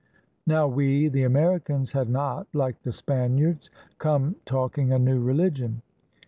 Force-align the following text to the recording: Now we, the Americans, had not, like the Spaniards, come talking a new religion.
Now 0.47 0.67
we, 0.67 1.09
the 1.09 1.21
Americans, 1.21 1.91
had 1.91 2.09
not, 2.09 2.47
like 2.55 2.81
the 2.81 2.91
Spaniards, 2.91 3.69
come 3.99 4.35
talking 4.45 4.91
a 4.91 4.97
new 4.97 5.19
religion. 5.19 5.83